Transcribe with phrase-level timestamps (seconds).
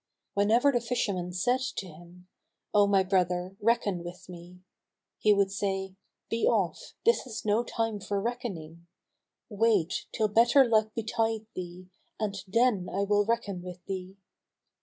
[0.33, 2.27] Whenever the fisherman said to him,
[2.73, 4.61] "O my brother, reckon with me,"
[5.19, 5.95] he would say,
[6.27, 8.87] "Be off:[FN#240] this is no time for reckoning.
[9.47, 11.87] Wait till better luck betide thee,
[12.19, 14.17] and then I will reckon with thee."